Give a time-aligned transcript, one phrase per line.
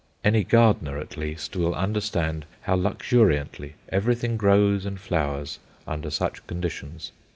[0.23, 7.11] Any gardener at least will understand how luxuriantly everything grows and flowers under such conditions.